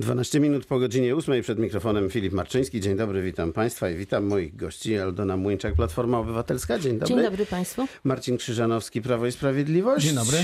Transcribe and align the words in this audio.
12 0.00 0.40
minut 0.40 0.66
po 0.66 0.78
godzinie 0.78 1.16
8 1.16 1.42
przed 1.42 1.58
mikrofonem 1.58 2.10
Filip 2.10 2.32
Marczyński. 2.32 2.80
Dzień 2.80 2.96
dobry, 2.96 3.22
witam 3.22 3.52
Państwa 3.52 3.90
i 3.90 3.96
witam 3.96 4.24
moich 4.24 4.56
gości. 4.56 4.98
Aldona 4.98 5.36
Młyńczak, 5.36 5.74
Platforma 5.74 6.18
Obywatelska. 6.18 6.78
Dzień 6.78 6.98
dobry. 6.98 7.14
Dzień 7.14 7.24
dobry 7.24 7.46
Państwu. 7.46 7.86
Marcin 8.04 8.36
Krzyżanowski, 8.36 9.02
Prawo 9.02 9.26
i 9.26 9.32
Sprawiedliwość. 9.32 10.06
Dzień 10.06 10.14
dobry. 10.14 10.38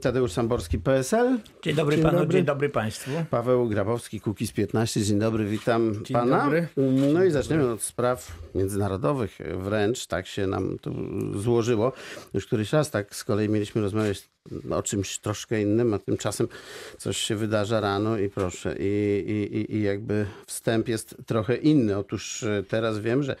Tadeusz 0.00 0.32
Samborski, 0.32 0.78
PSL. 0.78 1.38
Dzień 1.62 1.74
dobry 1.74 1.96
Dzień 1.96 2.04
panu, 2.04 2.18
dobry. 2.18 2.32
dzień 2.32 2.44
dobry 2.44 2.68
państwu. 2.68 3.10
Paweł 3.30 3.68
Grabowski, 3.68 4.20
Kukiz 4.20 4.52
15. 4.52 5.02
Dzień 5.02 5.18
dobry, 5.18 5.44
witam 5.44 5.92
Dzień 5.94 6.14
Pana. 6.14 6.42
dobry. 6.44 6.68
No 7.14 7.24
i 7.24 7.30
zaczniemy 7.30 7.70
od 7.70 7.82
spraw 7.82 8.38
międzynarodowych 8.54 9.38
wręcz. 9.58 10.06
Tak 10.06 10.26
się 10.26 10.46
nam 10.46 10.78
to 10.78 10.90
złożyło. 11.34 11.92
Już 12.34 12.46
któryś 12.46 12.72
raz 12.72 12.90
tak 12.90 13.14
z 13.14 13.24
kolei 13.24 13.48
mieliśmy 13.48 13.82
rozmawiać 13.82 14.28
o 14.70 14.82
czymś 14.82 15.18
troszkę 15.18 15.62
innym, 15.62 15.94
a 15.94 15.98
tymczasem 15.98 16.48
coś 16.98 17.16
się 17.18 17.36
wydarza 17.36 17.80
rano 17.80 18.18
i 18.18 18.28
proszę. 18.28 18.74
I, 18.78 19.24
i, 19.52 19.76
i- 19.76 19.82
jakby 19.82 20.26
wstęp 20.46 20.88
jest 20.88 21.16
trochę 21.26 21.56
inny. 21.56 21.98
Otóż 21.98 22.42
e, 22.42 22.62
teraz 22.68 22.98
wiem, 22.98 23.22
że 23.22 23.36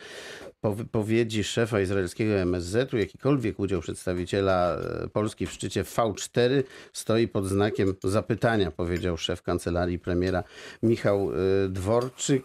po 0.60 0.72
wypowiedzi 0.74 1.44
szefa 1.44 1.80
izraelskiego 1.80 2.34
MSZ-u 2.34 2.96
jakikolwiek 2.96 3.58
udział 3.60 3.80
przedstawiciela 3.80 4.76
e, 4.76 5.08
Polski 5.08 5.46
w 5.46 5.52
szczycie 5.52 5.84
V4 5.84 6.62
stoi 6.92 7.28
pod 7.28 7.46
znakiem 7.46 7.94
zapytania, 8.04 8.70
powiedział 8.70 9.16
szef 9.16 9.42
kancelarii 9.42 9.98
premiera 9.98 10.44
Michał 10.82 11.30
e, 11.32 11.68
Dworczyk. 11.68 12.44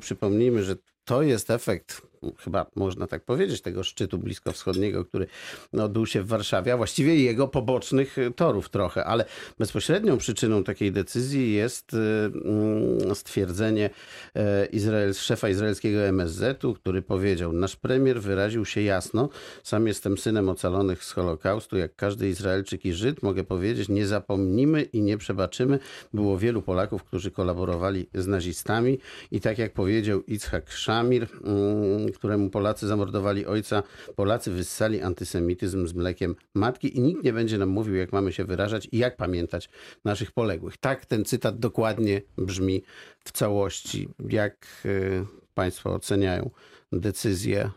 Przypomnijmy, 0.00 0.62
że 0.62 0.76
to 1.04 1.22
jest 1.22 1.50
efekt, 1.50 2.02
chyba 2.38 2.66
można 2.76 3.06
tak 3.06 3.24
powiedzieć, 3.24 3.60
tego 3.60 3.82
szczytu 3.82 4.18
bliskowschodniego, 4.18 5.04
który 5.04 5.26
no, 5.72 5.84
odbył 5.84 6.06
się 6.06 6.22
w 6.22 6.26
Warszawie, 6.26 6.72
a 6.72 6.76
właściwie 6.76 7.16
jego 7.16 7.48
pobocznych 7.48 8.18
e, 8.18 8.30
torów 8.30 8.68
trochę, 8.68 9.04
ale 9.04 9.24
bezpośrednią 9.58 10.18
przyczyną 10.18 10.64
takiej 10.64 10.92
decyzji 10.92 11.52
jest 11.52 11.94
e, 11.94 11.96
mm, 12.24 13.14
stwierdzenie 13.14 13.90
e, 14.34 14.66
Izrael, 14.66 15.14
szefa 15.14 15.48
izraelskiego 15.48 16.00
MSZ-u, 16.00 16.74
który 16.74 17.02
powiedział, 17.02 17.52
nasz 17.52 17.76
premier 17.76 18.20
wyraził 18.20 18.64
się 18.64 18.82
jasno, 18.82 19.28
sam 19.62 19.86
jestem 19.86 20.18
synem 20.18 20.48
ocalonych 20.48 21.04
z 21.04 21.12
Holokaustu, 21.12 21.76
jak 21.76 21.96
każdy 21.96 22.28
Izraelczyk 22.28 22.84
i 22.84 22.92
Żyd, 22.92 23.22
mogę 23.22 23.44
powiedzieć, 23.44 23.88
nie 23.88 24.06
zapomnimy 24.06 24.82
i 24.82 25.02
nie 25.02 25.18
przebaczymy. 25.18 25.78
Było 26.14 26.38
wielu 26.38 26.62
Polaków, 26.62 27.04
którzy 27.04 27.30
kolaborowali 27.30 28.06
z 28.14 28.26
nazistami 28.26 28.98
i 29.30 29.40
tak 29.40 29.58
jak 29.58 29.72
powiedział 29.72 30.22
Itzhak 30.26 30.70
Szamir, 30.70 31.26
mm, 31.44 32.12
któremu 32.18 32.50
Polacy 32.50 32.86
zamordowali 32.86 33.46
ojca, 33.46 33.82
Polacy 34.16 34.50
wyssali 34.50 35.02
antysemityzm 35.02 35.86
z 35.86 35.94
mlekiem 35.94 36.36
matki 36.54 36.96
i 36.96 37.00
nikt 37.00 37.24
nie 37.24 37.32
będzie 37.32 37.58
nam 37.58 37.68
mówił, 37.68 37.94
jak 37.94 38.12
mamy 38.12 38.32
się 38.32 38.44
wyrażać 38.44 38.88
i 38.92 38.98
jak 38.98 39.16
pamiętać 39.16 39.70
naszych 40.04 40.32
poległych. 40.32 40.76
Tak 40.76 41.06
ten 41.06 41.24
cytat 41.24 41.58
dokładnie 41.58 42.22
brzmi 42.38 42.82
w 43.24 43.32
całości. 43.32 44.08
Jak 44.28 44.66
y, 44.84 45.24
Państwo 45.54 45.94
oceniają 45.94 46.50
decyzję 46.92 47.70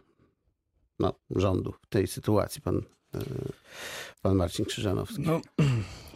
no, 1.00 1.14
rządu 1.36 1.74
w 1.82 1.88
tej 1.88 2.08
sytuacji, 2.08 2.62
pan, 2.62 2.78
y, 2.78 3.20
pan 4.22 4.36
Marcin 4.36 4.66
Krzyżanowski? 4.66 5.22
No, 5.22 5.42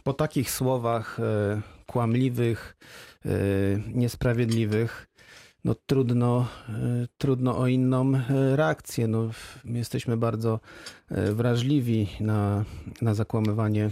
po 0.03 0.13
takich 0.13 0.51
słowach 0.51 1.19
e, 1.19 1.61
kłamliwych, 1.85 2.77
niesprawiedliwych, 3.87 5.07
no 5.63 5.75
trudno, 5.75 6.47
e, 6.69 7.07
trudno 7.17 7.57
o 7.57 7.67
inną 7.67 8.15
e, 8.15 8.55
reakcję. 8.55 9.07
No, 9.07 9.29
jesteśmy 9.65 10.17
bardzo 10.17 10.59
e, 11.09 11.31
wrażliwi 11.31 12.07
na, 12.19 12.65
na 13.01 13.13
zakłamywanie 13.13 13.89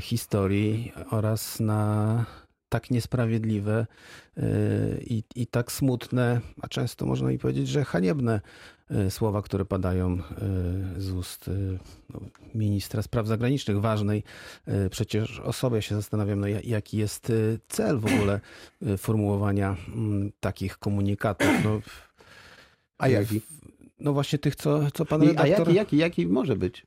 historii 0.00 0.92
oraz 1.10 1.60
na 1.60 2.24
tak 2.68 2.90
niesprawiedliwe 2.90 3.86
i, 5.00 5.22
i 5.34 5.46
tak 5.46 5.72
smutne, 5.72 6.40
a 6.62 6.68
często 6.68 7.06
można 7.06 7.32
i 7.32 7.38
powiedzieć, 7.38 7.68
że 7.68 7.84
haniebne 7.84 8.40
słowa, 9.10 9.42
które 9.42 9.64
padają 9.64 10.12
e, 10.12 11.00
z 11.00 11.10
ust 11.10 11.48
e, 11.48 11.52
no, 12.14 12.20
ministra 12.54 13.02
spraw 13.02 13.26
zagranicznych, 13.26 13.80
ważnej 13.80 14.22
e, 14.66 14.90
przecież 14.90 15.40
osoby. 15.40 15.76
Ja 15.76 15.82
się 15.82 15.94
zastanawiam, 15.94 16.40
no, 16.40 16.46
ja- 16.46 16.60
jaki 16.64 16.96
jest 16.96 17.30
e, 17.30 17.34
cel 17.68 17.98
w 17.98 18.06
ogóle 18.06 18.40
e, 18.86 18.96
formułowania 18.96 19.76
mm, 19.94 20.32
takich 20.40 20.78
komunikatów. 20.78 21.48
No, 21.64 21.80
A 22.98 23.08
jaki? 23.08 23.40
no 24.00 24.12
właśnie 24.12 24.38
tych, 24.38 24.56
co, 24.56 24.90
co 24.90 25.04
pan 25.04 25.22
I, 25.22 25.26
a 25.26 25.28
redaktor... 25.28 25.50
jaki, 25.68 25.74
jaki, 25.74 25.96
jaki 25.96 26.26
może 26.26 26.56
być? 26.56 26.86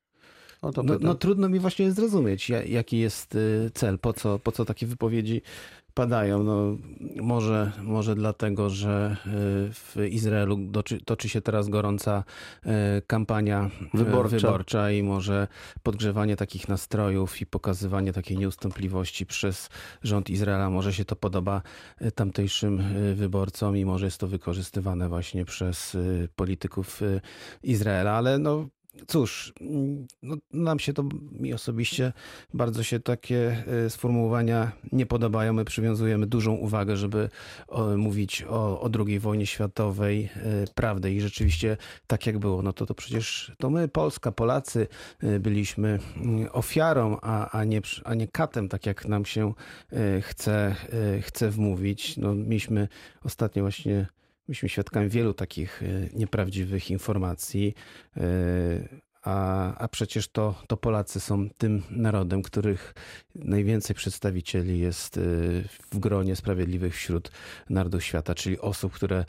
No, 0.63 0.83
no 0.99 1.15
trudno 1.15 1.49
mi 1.49 1.59
właśnie 1.59 1.91
zrozumieć, 1.91 2.49
ja- 2.49 2.63
jaki 2.63 2.97
jest 2.99 3.37
cel, 3.73 3.99
po 3.99 4.13
co, 4.13 4.39
po 4.39 4.51
co 4.51 4.65
takie 4.65 4.85
wypowiedzi 4.87 5.41
padają. 5.93 6.43
No, 6.43 6.77
może, 7.21 7.71
może 7.83 8.15
dlatego, 8.15 8.69
że 8.69 9.15
y, 9.25 9.29
w 9.73 9.95
Izraelu 10.09 10.57
toczy, 10.73 10.99
toczy 11.05 11.29
się 11.29 11.41
teraz 11.41 11.69
gorąca 11.69 12.23
y, 12.65 12.69
kampania 13.07 13.69
y, 13.95 13.97
Wyborcza. 13.97 14.35
wyborcza 14.35 14.91
i 14.91 15.03
może 15.03 15.47
podgrzewanie 15.83 16.35
takich 16.35 16.69
nastrojów 16.69 17.41
i 17.41 17.45
pokazywanie 17.45 18.13
takiej 18.13 18.37
nieustępliwości 18.37 19.25
przez 19.25 19.69
rząd 20.03 20.29
Izraela, 20.29 20.69
może 20.69 20.93
się 20.93 21.05
to 21.05 21.15
podoba 21.15 21.61
tamtejszym 22.15 22.83
wyborcom 23.15 23.77
i 23.77 23.85
może 23.85 24.05
jest 24.05 24.17
to 24.17 24.27
wykorzystywane 24.27 25.09
właśnie 25.09 25.45
przez 25.45 25.97
polityków 26.35 27.01
Izraela, 27.63 28.11
ale 28.11 28.39
no 28.39 28.67
Cóż, 29.07 29.53
mm, 29.61 30.07
no, 30.23 30.35
nam 30.53 30.79
się 30.79 30.93
to, 30.93 31.03
mi 31.31 31.53
osobiście, 31.53 32.13
bardzo 32.53 32.83
się 32.83 32.99
takie 32.99 33.63
e, 33.85 33.89
sformułowania 33.89 34.71
nie 34.91 35.05
podobają. 35.05 35.53
My 35.53 35.65
przywiązujemy 35.65 36.27
dużą 36.27 36.53
uwagę, 36.53 36.97
żeby 36.97 37.29
mówić 37.97 38.43
o, 38.49 38.81
o 38.81 38.89
II 39.07 39.19
wojnie 39.19 39.45
światowej 39.45 40.29
e, 40.35 40.67
prawdę 40.75 41.11
i 41.11 41.21
rzeczywiście 41.21 41.77
tak 42.07 42.27
jak 42.27 42.39
było, 42.39 42.61
no 42.61 42.73
to 42.73 42.85
to 42.85 42.95
przecież 42.95 43.51
to 43.57 43.69
my, 43.69 43.87
Polska, 43.87 44.31
Polacy 44.31 44.87
e, 45.19 45.39
byliśmy 45.39 45.99
mm, 46.17 46.49
ofiarą, 46.51 47.17
a, 47.21 47.59
a, 47.59 47.63
nie, 47.63 47.81
a 48.03 48.13
nie 48.13 48.27
katem, 48.27 48.69
tak 48.69 48.85
jak 48.85 49.07
nam 49.07 49.25
się 49.25 49.53
chce, 50.21 50.75
chce 51.21 51.49
wmówić. 51.49 52.17
No, 52.17 52.35
mieliśmy 52.35 52.87
ostatnio 53.23 53.63
właśnie 53.63 54.07
Byliśmy 54.51 54.69
świadkami 54.69 55.09
wielu 55.09 55.33
takich 55.33 55.83
e, 55.83 55.85
nieprawdziwych 56.13 56.91
informacji, 56.91 57.73
e, 58.17 58.21
a, 59.23 59.75
a 59.77 59.87
przecież 59.87 60.27
to, 60.27 60.63
to 60.67 60.77
Polacy 60.77 61.19
są 61.19 61.49
tym 61.49 61.83
narodem, 61.89 62.41
których 62.41 62.93
najwięcej 63.35 63.95
przedstawicieli 63.95 64.79
jest 64.79 65.17
e, 65.17 65.21
w 65.91 65.99
gronie 65.99 66.35
sprawiedliwych 66.35 66.95
wśród 66.95 67.31
narodów 67.69 68.03
świata, 68.03 68.35
czyli 68.35 68.59
osób, 68.59 68.93
które 68.93 69.25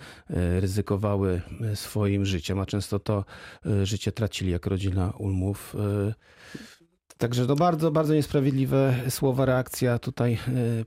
ryzykowały 0.60 1.43
swoim 1.75 2.25
życiem, 2.25 2.60
a 2.60 2.66
często 2.66 2.99
to 2.99 3.25
życie 3.83 4.12
tracili 4.12 4.50
jak 4.50 4.66
rodzina 4.66 5.10
Ulmów. 5.10 5.77
Także 7.22 7.47
to 7.47 7.56
bardzo, 7.56 7.91
bardzo 7.91 8.15
niesprawiedliwe 8.15 8.94
słowa, 9.09 9.44
reakcja 9.44 9.99
tutaj 9.99 10.33
e, 10.33 10.38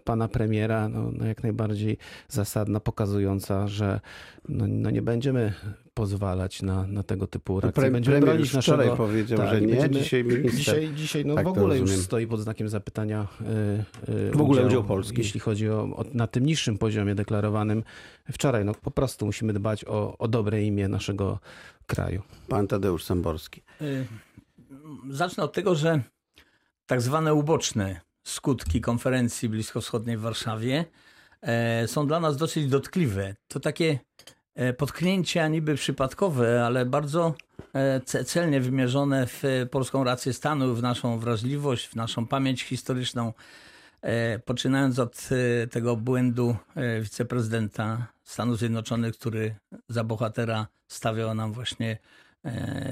pana 0.03 0.27
premiera, 0.27 0.89
no, 0.89 1.11
no 1.11 1.25
jak 1.25 1.43
najbardziej 1.43 1.97
zasadna, 2.29 2.79
pokazująca, 2.79 3.67
że 3.67 3.99
no, 4.49 4.65
no 4.67 4.89
nie 4.89 5.01
będziemy 5.01 5.53
pozwalać 5.93 6.61
na, 6.61 6.87
na 6.87 7.03
tego 7.03 7.27
typu 7.27 7.59
reakcje. 7.59 7.83
Pre- 7.83 7.91
Będziemy 7.91 8.17
premier 8.17 8.35
bronić 8.35 8.53
już 8.53 8.63
wczoraj 8.63 8.87
naszego... 8.87 9.05
powiedział, 9.07 9.37
tak, 9.37 9.49
że 9.49 9.61
nie, 9.61 9.67
będziemy- 9.67 10.03
dzisiaj 10.03 10.23
minister. 10.23 10.55
Dzisiaj, 10.55 10.89
dzisiaj 10.95 11.25
no 11.25 11.35
Tak 11.35 11.45
w 11.45 11.47
ogóle 11.47 11.77
już 11.77 11.91
stoi 11.91 12.27
pod 12.27 12.39
znakiem 12.39 12.69
zapytania 12.69 13.27
y, 14.07 14.11
y, 14.11 14.31
W 14.31 14.41
ogóle 14.41 14.65
udział 14.65 14.83
Polski. 14.83 15.17
Jeśli 15.17 15.39
chodzi 15.39 15.69
o, 15.69 15.81
o 15.81 16.05
na 16.13 16.27
tym 16.27 16.45
niższym 16.45 16.77
poziomie 16.77 17.15
deklarowanym 17.15 17.83
wczoraj. 18.31 18.65
No 18.65 18.73
po 18.73 18.91
prostu 18.91 19.25
musimy 19.25 19.53
dbać 19.53 19.85
o, 19.85 20.17
o 20.17 20.27
dobre 20.27 20.63
imię 20.63 20.87
naszego 20.87 21.39
kraju. 21.87 22.21
Pan 22.47 22.67
Tadeusz 22.67 23.03
Samborski. 23.03 23.61
Y, 23.81 24.05
Zacznę 25.09 25.43
od 25.43 25.53
tego, 25.53 25.75
że 25.75 26.01
tak 26.85 27.01
zwane 27.01 27.33
uboczne 27.33 28.01
skutki 28.23 28.81
konferencji 28.81 29.49
bliskowschodniej 29.49 30.17
w 30.17 30.21
Warszawie 30.21 30.85
e, 31.41 31.87
są 31.87 32.07
dla 32.07 32.19
nas 32.19 32.37
dosyć 32.37 32.67
dotkliwe. 32.67 33.35
To 33.47 33.59
takie 33.59 33.99
e, 34.55 34.73
potknięcia 34.73 35.47
niby 35.47 35.75
przypadkowe, 35.75 36.65
ale 36.65 36.85
bardzo 36.85 37.33
e, 37.73 37.99
ce- 37.99 38.25
celnie 38.25 38.61
wymierzone 38.61 39.27
w 39.27 39.43
polską 39.71 40.03
rację 40.03 40.33
stanu, 40.33 40.75
w 40.75 40.81
naszą 40.81 41.19
wrażliwość, 41.19 41.87
w 41.87 41.95
naszą 41.95 42.27
pamięć 42.27 42.63
historyczną. 42.63 43.33
Poczynając 44.45 44.99
od 44.99 45.29
tego 45.71 45.95
błędu 45.95 46.55
wiceprezydenta 47.01 48.07
Stanów 48.23 48.57
Zjednoczonych, 48.57 49.17
który 49.17 49.55
za 49.89 50.03
bohatera 50.03 50.67
stawiał 50.87 51.33
nam 51.33 51.53
właśnie 51.53 51.97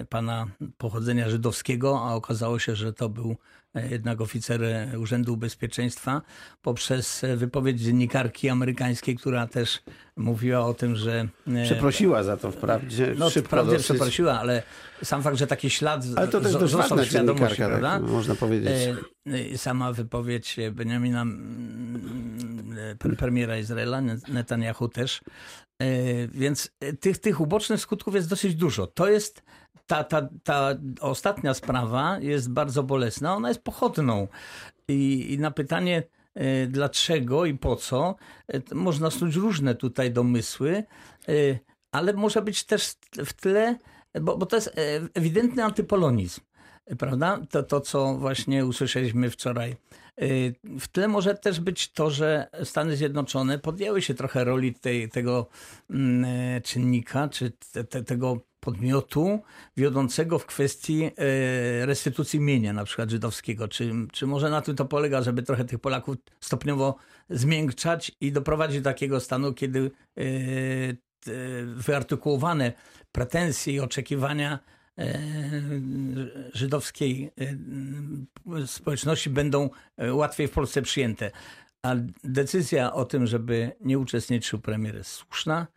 pana 0.10 0.48
pochodzenia 0.78 1.30
żydowskiego, 1.30 2.02
a 2.04 2.16
okazało 2.16 2.60
się, 2.60 2.76
że 2.76 2.94
to 2.94 3.10
był 3.10 3.36
jednak 3.76 4.22
oficer 4.22 4.62
Urzędu 4.98 5.38
Bezpieczeństwa, 5.38 6.22
poprzez 6.62 7.22
wypowiedź 7.36 7.82
dziennikarki 7.82 8.50
amerykańskiej, 8.50 9.16
która 9.16 9.48
też 9.48 9.84
mówiła 10.18 10.66
o 10.66 10.74
tym, 10.74 10.96
że... 10.96 11.28
Przeprosiła 11.64 12.24
za 12.24 12.38
to 12.38 12.52
wprawdzie. 12.52 13.16
No, 13.18 13.30
wprawdzie 13.30 13.72
dosyć. 13.72 13.86
przeprosiła, 13.86 14.40
ale 14.40 14.64
sam 15.04 15.24
fakt, 15.24 15.38
że 15.38 15.48
taki 15.48 15.70
ślad 15.70 16.06
ale 16.16 16.28
to 16.28 16.42
też 16.42 16.76
ważna 16.76 17.06
świadomości, 17.06 17.58
tak, 17.58 17.68
prawda? 17.68 18.00
Tak, 18.00 18.02
można 18.10 18.36
powiedzieć. 18.36 18.74
Sama 19.56 19.92
wypowiedź 19.92 20.58
Benjamina 20.72 21.22
mm, 21.22 22.98
premiera 23.18 23.58
Izraela, 23.58 24.02
Netanyahu 24.28 24.90
też. 24.90 25.22
Więc 26.34 26.72
tych, 27.00 27.18
tych 27.18 27.42
ubocznych 27.42 27.80
skutków 27.80 28.16
jest 28.16 28.30
dosyć 28.30 28.56
dużo. 28.56 28.88
To 28.88 29.10
jest 29.10 29.44
ta, 29.88 30.04
ta, 30.04 30.30
ta 30.44 30.76
ostatnia 31.00 31.54
sprawa 31.54 32.20
jest 32.20 32.52
bardzo 32.52 32.84
bolesna. 32.84 33.36
Ona 33.36 33.48
jest 33.48 33.64
pochodną. 33.64 34.28
I, 34.88 35.34
i 35.34 35.40
na 35.40 35.52
pytanie, 35.52 36.04
e, 36.36 36.68
dlaczego 36.68 37.46
i 37.46 37.54
po 37.54 37.76
co, 37.76 38.16
e, 38.48 38.76
można 38.76 39.12
snuć 39.12 39.36
różne 39.36 39.76
tutaj 39.76 40.12
domysły, 40.12 40.84
e, 41.28 41.34
ale 41.92 42.14
może 42.14 42.42
być 42.42 42.64
też 42.64 42.94
w 43.26 43.34
tle, 43.34 43.78
bo, 44.22 44.38
bo 44.38 44.46
to 44.46 44.56
jest 44.56 44.76
ewidentny 45.14 45.64
antypolonizm. 45.64 46.42
Prawda? 47.00 47.40
To, 47.50 47.64
to, 47.64 47.82
co 47.82 48.16
właśnie 48.16 48.66
usłyszeliśmy 48.66 49.30
wczoraj. 49.30 49.76
W 50.80 50.88
tle 50.88 51.08
może 51.08 51.36
też 51.36 51.60
być 51.60 51.92
to, 51.92 52.10
że 52.10 52.48
Stany 52.64 52.98
Zjednoczone 52.98 53.60
podjęły 53.60 54.02
się 54.02 54.14
trochę 54.14 54.44
roli 54.44 54.74
tej, 54.74 55.10
tego 55.10 55.48
mm, 55.90 56.62
czynnika, 56.62 57.30
czy 57.30 57.52
te, 57.72 57.84
te, 57.84 58.04
tego 58.04 58.40
podmiotu 58.60 59.40
wiodącego 59.78 60.40
w 60.40 60.46
kwestii 60.46 61.04
e, 61.04 61.86
restytucji 61.86 62.40
mienia, 62.40 62.74
na 62.74 62.84
przykład 62.84 63.10
żydowskiego. 63.10 63.68
Czy, 63.68 63.92
czy 64.12 64.28
może 64.28 64.50
na 64.50 64.62
tym 64.62 64.76
to 64.76 64.86
polega, 64.86 65.22
żeby 65.22 65.44
trochę 65.44 65.66
tych 65.66 65.80
Polaków 65.80 66.16
stopniowo 66.40 66.96
zmiękczać 67.30 68.12
i 68.22 68.32
doprowadzić 68.32 68.82
do 68.82 68.90
takiego 68.90 69.20
stanu, 69.20 69.54
kiedy 69.54 69.92
e, 70.18 70.24
wyartykułowane 71.66 72.74
pretensje 73.12 73.74
i 73.74 73.80
oczekiwania 73.80 74.60
żydowskiej 76.54 77.32
społeczności 78.66 79.30
będą 79.30 79.70
łatwiej 80.12 80.48
w 80.48 80.52
Polsce 80.52 80.82
przyjęte. 80.82 81.32
A 81.84 81.96
decyzja 82.24 82.94
o 82.94 83.06
tym, 83.06 83.28
żeby 83.28 83.72
nie 83.82 84.00
uczestniczył 84.00 84.60
premier 84.60 84.96
jest 84.96 85.10
słuszna 85.10 85.68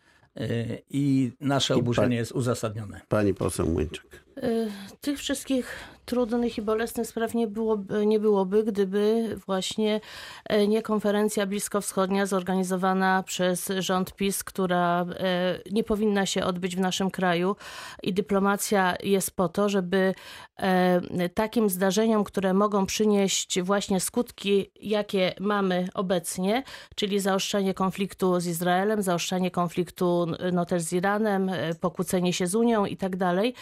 i 0.90 1.32
nasze 1.40 1.74
oburzenie 1.74 2.16
jest 2.16 2.32
uzasadnione. 2.32 3.00
Pani 3.08 3.34
poseł 3.34 3.66
Młyńczyk. 3.66 4.25
Y, 4.44 4.70
tych 5.00 5.18
wszystkich 5.18 5.96
trudnych 6.06 6.58
i 6.58 6.62
bolesnych 6.62 7.06
spraw 7.06 7.34
nie 7.34 7.46
byłoby, 7.46 8.06
nie 8.06 8.20
byłoby, 8.20 8.64
gdyby 8.64 9.36
właśnie 9.46 10.00
e, 10.44 10.66
nie 10.66 10.82
konferencja 10.82 11.46
bliskowschodnia 11.46 12.26
zorganizowana 12.26 13.22
przez 13.22 13.72
rząd 13.78 14.14
PiS, 14.14 14.44
która 14.44 15.00
e, 15.00 15.58
nie 15.70 15.84
powinna 15.84 16.26
się 16.26 16.44
odbyć 16.44 16.76
w 16.76 16.80
naszym 16.80 17.10
kraju. 17.10 17.56
I 18.02 18.14
dyplomacja 18.14 18.96
jest 19.02 19.36
po 19.36 19.48
to, 19.48 19.68
żeby 19.68 20.14
e, 20.56 21.28
takim 21.28 21.70
zdarzeniom, 21.70 22.24
które 22.24 22.54
mogą 22.54 22.86
przynieść 22.86 23.60
właśnie 23.60 24.00
skutki, 24.00 24.70
jakie 24.80 25.34
mamy 25.40 25.88
obecnie, 25.94 26.62
czyli 26.94 27.20
zaostrzenie 27.20 27.74
konfliktu 27.74 28.40
z 28.40 28.46
Izraelem, 28.46 29.02
zaostrzenie 29.02 29.50
konfliktu 29.50 30.26
no 30.52 30.66
też 30.66 30.82
z 30.82 30.92
Iranem, 30.92 31.50
pokłócenie 31.80 32.32
się 32.32 32.46
z 32.46 32.54
Unią 32.54 32.86
i 32.86 32.96
tak 32.96 33.16
dalej, 33.16 33.54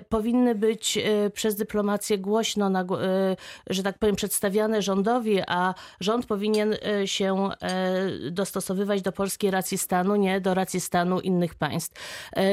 powinny 0.00 0.54
być 0.54 0.98
przez 1.34 1.56
dyplomację 1.56 2.18
głośno, 2.18 2.70
e, 2.70 3.36
że 3.70 3.82
tak 3.82 3.98
powiem, 3.98 4.16
przedstawiane 4.16 4.82
rządowi, 4.82 5.40
a 5.46 5.74
rząd 6.00 6.26
powinien 6.26 6.72
e, 6.72 7.06
się 7.06 7.48
e, 7.62 8.30
dostosowywać 8.30 9.02
do 9.02 9.12
polskiej 9.12 9.50
racji 9.50 9.78
stanu, 9.78 10.16
nie 10.16 10.40
do 10.40 10.54
racji 10.54 10.80
stanu 10.80 11.20
innych 11.20 11.54
państw. 11.54 12.00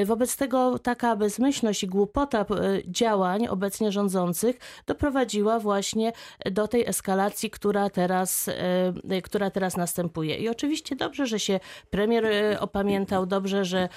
Wobec 0.05 0.37
tego 0.37 0.79
taka 0.79 1.15
bezmyślność 1.15 1.83
i 1.83 1.87
głupota 1.87 2.45
działań 2.87 3.47
obecnie 3.47 3.91
rządzących 3.91 4.55
doprowadziła 4.87 5.59
właśnie 5.59 6.11
do 6.51 6.67
tej 6.67 6.87
eskalacji, 6.87 7.49
która 7.49 7.89
teraz, 7.89 8.49
która 9.23 9.51
teraz 9.51 9.77
następuje. 9.77 10.35
I 10.35 10.49
oczywiście 10.49 10.95
dobrze, 10.95 11.27
że 11.27 11.39
się 11.39 11.59
premier 11.89 12.25
opamiętał, 12.59 13.25
dobrze, 13.25 13.65
że 13.65 13.89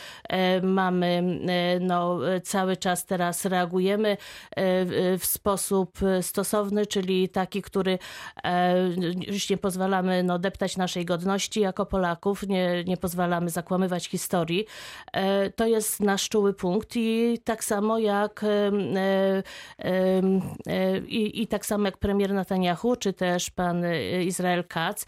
mamy 0.63 1.23
no, 1.81 2.19
cały 2.43 2.77
czas 2.77 3.07
teraz 3.07 3.34
reagujemy 3.45 4.17
w 5.19 5.23
sposób 5.23 5.99
stosowny, 6.21 6.87
czyli 6.87 7.29
taki, 7.29 7.63
który 7.63 7.99
e, 8.45 8.75
już 9.27 9.51
nie 9.51 9.57
pozwalamy 9.57 10.23
no, 10.23 10.39
deptać 10.39 10.77
naszej 10.77 11.05
godności 11.05 11.61
jako 11.61 11.87
Polaków, 11.87 12.43
nie, 12.43 12.85
nie 12.85 12.97
pozwalamy 12.97 13.51
zakłamywać 13.51 14.07
historii. 14.07 14.67
E, 15.13 15.51
to 15.51 15.67
jest 15.67 16.01
nasz 16.01 16.29
czuły 16.29 16.55
punkt 16.55 16.97
i 16.97 17.39
tak 17.45 17.65
samo 17.65 17.99
jak 17.99 18.45
e, 18.45 19.43
i, 21.07 21.43
i 21.43 21.47
tak 21.47 21.67
samo 21.67 21.85
jak 21.85 21.99
premier 21.99 22.33
Netanyahu, 22.33 22.97
czy 22.97 23.13
też 23.13 23.51
pan 23.51 23.85
Izrael 24.25 24.65
Katz, 24.65 25.07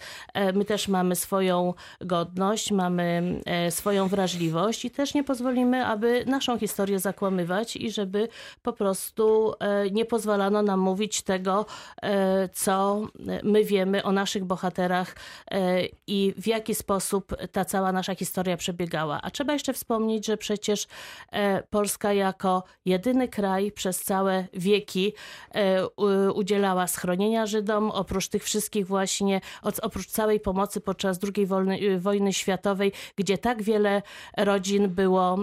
my 0.54 0.64
też 0.64 0.88
mamy 0.88 1.16
swoją 1.16 1.74
godność, 2.00 2.72
mamy 2.72 3.40
swoją 3.70 4.08
wrażliwość 4.08 4.84
i 4.84 4.90
też 4.90 5.14
nie 5.14 5.24
pozwolimy, 5.24 5.86
aby 5.86 6.24
naszą 6.26 6.58
historię 6.58 6.98
zakłamywać 6.98 7.76
i 7.76 7.90
żeby 7.90 8.15
po 8.62 8.72
prostu 8.72 9.54
nie 9.92 10.04
pozwalano 10.04 10.62
nam 10.62 10.80
mówić 10.80 11.22
tego, 11.22 11.66
e, 12.02 12.48
co 12.48 13.06
my 13.42 13.64
wiemy 13.64 14.02
o 14.02 14.12
naszych 14.12 14.44
bohaterach 14.44 15.16
e, 15.50 15.82
i 16.06 16.34
w 16.36 16.46
jaki 16.46 16.74
sposób 16.74 17.36
ta 17.52 17.64
cała 17.64 17.92
nasza 17.92 18.14
historia 18.14 18.56
przebiegała. 18.56 19.20
A 19.22 19.30
trzeba 19.30 19.52
jeszcze 19.52 19.72
wspomnieć, 19.72 20.26
że 20.26 20.36
przecież 20.36 20.86
e, 21.32 21.62
Polska 21.62 22.12
jako 22.12 22.62
jedyny 22.84 23.28
kraj 23.28 23.72
przez 23.72 24.02
całe 24.02 24.44
wieki 24.52 25.12
udzielała 26.34 26.86
schronienia 26.86 27.46
Żydom, 27.46 27.90
oprócz 27.90 28.28
tych 28.28 28.44
wszystkich 28.44 28.86
właśnie, 28.86 29.40
oprócz 29.82 30.06
całej 30.06 30.40
pomocy 30.40 30.80
podczas 30.80 31.18
II 31.36 31.46
wojny, 31.46 32.00
wojny 32.00 32.32
światowej, 32.32 32.92
gdzie 33.16 33.38
tak 33.38 33.62
wiele 33.62 34.02
rodzin 34.36 34.88
było 34.88 35.38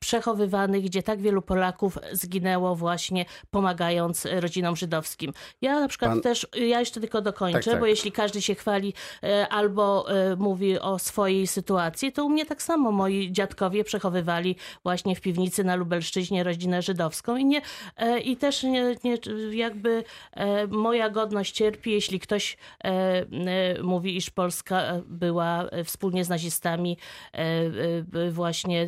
przechowywanych, 0.00 0.84
gdzie 0.84 1.02
tak 1.02 1.20
wielu 1.20 1.42
Polaków 1.42 1.98
zginęło 2.16 2.76
właśnie 2.76 3.24
pomagając 3.50 4.26
rodzinom 4.40 4.76
żydowskim. 4.76 5.32
Ja 5.60 5.80
na 5.80 5.88
przykład 5.88 6.10
Pan... 6.10 6.20
też, 6.20 6.46
ja 6.54 6.80
jeszcze 6.80 7.00
tylko 7.00 7.22
dokończę, 7.22 7.58
tak, 7.58 7.72
tak. 7.72 7.80
bo 7.80 7.86
jeśli 7.86 8.12
każdy 8.12 8.42
się 8.42 8.54
chwali 8.54 8.94
e, 9.22 9.48
albo 9.48 10.10
e, 10.10 10.36
mówi 10.36 10.78
o 10.78 10.98
swojej 10.98 11.46
sytuacji, 11.46 12.12
to 12.12 12.24
u 12.24 12.28
mnie 12.28 12.46
tak 12.46 12.62
samo 12.62 12.92
moi 12.92 13.32
dziadkowie 13.32 13.84
przechowywali 13.84 14.56
właśnie 14.82 15.16
w 15.16 15.20
piwnicy 15.20 15.64
na 15.64 15.76
Lubelszczyźnie 15.76 16.44
rodzinę 16.44 16.82
żydowską 16.82 17.36
i, 17.36 17.44
nie, 17.44 17.60
e, 17.96 18.20
i 18.20 18.36
też 18.36 18.62
nie, 18.62 18.96
nie, 19.04 19.18
jakby 19.50 20.04
moja 20.68 21.10
godność 21.10 21.52
cierpi, 21.52 21.90
jeśli 21.90 22.20
ktoś 22.20 22.56
mówi, 23.82 24.16
iż 24.16 24.30
Polska 24.30 24.82
była 25.06 25.64
wspólnie 25.84 26.24
z 26.24 26.28
nazistami 26.28 26.98
właśnie 28.30 28.86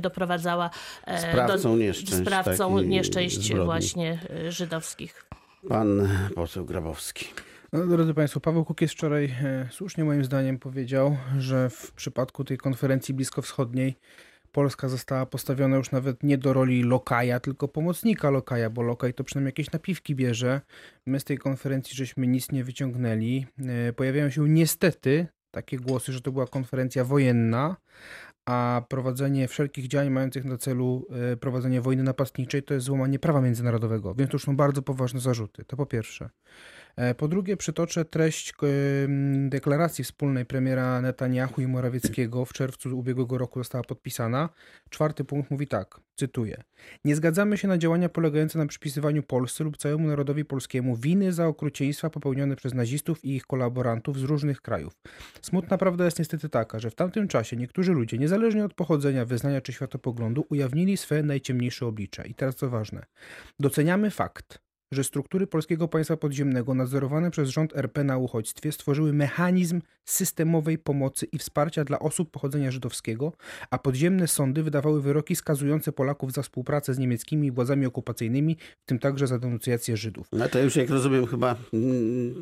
doprowadzała 0.00 0.70
sprawcą 1.18 1.78
do, 1.78 1.83
nieszczęść, 1.86 2.14
sprawcą 2.14 2.80
nieszczęść 2.80 3.54
właśnie 3.54 3.64
właśnie 3.64 4.20
e, 4.46 4.52
żydowskich. 4.52 5.24
Pan 5.68 6.08
poseł 6.34 6.64
Grabowski. 6.64 7.26
No, 7.72 7.86
drodzy 7.86 8.14
Państwo, 8.14 8.40
Paweł 8.40 8.64
Kukiz 8.64 8.92
wczoraj 8.92 9.24
e, 9.24 9.68
słusznie 9.70 10.04
moim 10.04 10.24
zdaniem 10.24 10.58
powiedział, 10.58 11.16
że 11.38 11.70
w 11.70 11.92
przypadku 11.92 12.44
tej 12.44 12.58
konferencji 12.58 13.14
bliskowschodniej 13.14 13.96
Polska 14.52 14.88
została 14.88 15.26
postawiona 15.26 15.76
już 15.76 15.90
nawet 15.90 16.22
nie 16.22 16.38
do 16.38 16.52
roli 16.52 16.82
lokaja, 16.82 17.40
tylko 17.40 17.68
pomocnika 17.68 18.30
lokaja, 18.30 18.70
bo 18.70 18.82
lokaj 18.82 19.14
to 19.14 19.24
przynajmniej 19.24 19.48
jakieś 19.48 19.72
napiwki 19.72 20.14
bierze. 20.14 20.60
My 21.06 21.20
z 21.20 21.24
tej 21.24 21.38
konferencji 21.38 21.96
żeśmy 21.96 22.26
nic 22.26 22.52
nie 22.52 22.64
wyciągnęli. 22.64 23.46
E, 23.58 23.92
pojawiają 23.92 24.30
się 24.30 24.48
niestety 24.48 25.26
takie 25.50 25.78
głosy, 25.78 26.12
że 26.12 26.20
to 26.20 26.32
była 26.32 26.46
konferencja 26.46 27.04
wojenna, 27.04 27.76
a 28.46 28.82
prowadzenie 28.88 29.48
wszelkich 29.48 29.88
działań 29.88 30.10
mających 30.10 30.44
na 30.44 30.58
celu 30.58 31.06
e, 31.32 31.36
prowadzenie 31.36 31.80
wojny 31.80 32.02
napastniczej 32.02 32.62
to 32.62 32.74
jest 32.74 32.86
złamanie 32.86 33.18
prawa 33.18 33.40
międzynarodowego, 33.40 34.14
więc 34.14 34.30
to 34.30 34.34
już 34.34 34.42
są 34.42 34.56
bardzo 34.56 34.82
poważne 34.82 35.20
zarzuty. 35.20 35.64
To 35.64 35.76
po 35.76 35.86
pierwsze. 35.86 36.30
E, 36.96 37.14
po 37.14 37.28
drugie, 37.28 37.56
przytoczę 37.56 38.04
treść 38.04 38.52
deklaracji 39.48 40.04
wspólnej 40.04 40.46
premiera 40.46 41.00
Netanyahu 41.00 41.60
i 41.60 41.66
Morawieckiego 41.66 42.44
w 42.44 42.52
czerwcu 42.52 42.98
ubiegłego 42.98 43.38
roku 43.38 43.60
została 43.60 43.84
podpisana. 43.84 44.48
Czwarty 44.90 45.24
punkt 45.24 45.50
mówi 45.50 45.66
tak, 45.66 46.00
cytuję: 46.16 46.62
Nie 47.04 47.16
zgadzamy 47.16 47.58
się 47.58 47.68
na 47.68 47.78
działania 47.78 48.08
polegające 48.08 48.58
na 48.58 48.66
przypisywaniu 48.66 49.22
Polsce 49.22 49.64
lub 49.64 49.76
całemu 49.76 50.08
narodowi 50.08 50.44
polskiemu 50.44 50.96
winy 50.96 51.32
za 51.32 51.46
okrucieństwa 51.46 52.10
popełnione 52.10 52.56
przez 52.56 52.74
nazistów 52.74 53.24
i 53.24 53.34
ich 53.36 53.46
kolaborantów 53.46 54.18
z 54.18 54.22
różnych 54.22 54.60
krajów. 54.60 54.92
Smutna 55.42 55.78
prawda 55.78 56.04
jest 56.04 56.18
niestety 56.18 56.48
taka, 56.48 56.78
że 56.78 56.90
w 56.90 56.94
tamtym 56.94 57.28
czasie 57.28 57.56
niektórzy 57.56 57.92
ludzie, 57.92 58.18
niezależnie 58.18 58.64
od 58.64 58.74
pochodzenia, 58.74 59.24
wyznania 59.24 59.60
czy 59.60 59.72
światopoglądu, 59.72 60.46
ujawnili 60.48 60.96
swe 60.96 61.22
najciemniejsze 61.22 61.86
oblicze. 61.86 62.26
I 62.26 62.34
teraz 62.34 62.56
co 62.56 62.70
ważne, 62.70 63.04
doceniamy 63.60 64.10
fakt, 64.10 64.63
że 64.94 65.04
struktury 65.04 65.46
polskiego 65.46 65.88
państwa 65.88 66.16
podziemnego 66.16 66.74
nadzorowane 66.74 67.30
przez 67.30 67.48
rząd 67.48 67.76
RP 67.76 68.04
na 68.04 68.18
uchodźstwie 68.18 68.72
stworzyły 68.72 69.12
mechanizm 69.12 69.80
systemowej 70.04 70.78
pomocy 70.78 71.26
i 71.32 71.38
wsparcia 71.38 71.84
dla 71.84 71.98
osób 71.98 72.30
pochodzenia 72.30 72.70
żydowskiego, 72.70 73.32
a 73.70 73.78
podziemne 73.78 74.28
sądy 74.28 74.62
wydawały 74.62 75.02
wyroki 75.02 75.36
skazujące 75.36 75.92
Polaków 75.92 76.32
za 76.32 76.42
współpracę 76.42 76.94
z 76.94 76.98
niemieckimi 76.98 77.50
władzami 77.50 77.86
okupacyjnymi, 77.86 78.56
w 78.80 78.86
tym 78.86 78.98
także 78.98 79.26
za 79.26 79.38
denuncjację 79.38 79.96
Żydów. 79.96 80.28
No 80.32 80.48
to 80.48 80.58
już 80.58 80.76
jak 80.76 80.90
rozumiem 80.90 81.26
chyba 81.26 81.56